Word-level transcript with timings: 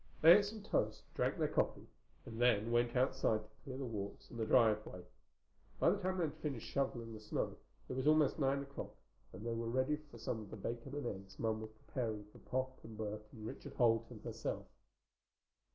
They 0.23 0.35
ate 0.39 0.45
some 0.45 0.63
toast, 0.63 1.03
drank 1.13 1.37
their 1.37 1.47
coffee, 1.47 1.85
and 2.25 2.41
then 2.41 2.71
went 2.71 2.95
outside 2.95 3.43
to 3.43 3.49
clear 3.63 3.77
the 3.77 3.85
walks 3.85 4.31
and 4.31 4.39
the 4.39 4.47
driveway. 4.47 5.03
By 5.79 5.91
the 5.91 5.99
time 5.99 6.17
they 6.17 6.23
had 6.23 6.33
finished 6.39 6.65
shoveling 6.71 7.13
the 7.13 7.19
snow 7.19 7.55
it 7.87 7.93
was 7.93 8.07
almost 8.07 8.39
nine 8.39 8.63
o'clock 8.63 8.95
and 9.31 9.45
they 9.45 9.53
were 9.53 9.69
ready 9.69 9.97
for 10.09 10.17
some 10.17 10.39
of 10.39 10.49
the 10.49 10.57
bacon 10.57 10.95
and 10.95 11.05
eggs 11.05 11.37
Mom 11.37 11.61
was 11.61 11.69
preparing 11.85 12.23
for 12.31 12.39
Pop 12.39 12.79
and 12.83 12.97
Bert 12.97 13.27
and 13.31 13.45
Richard 13.45 13.73
Holt 13.75 14.07
and 14.09 14.23
herself. 14.23 14.65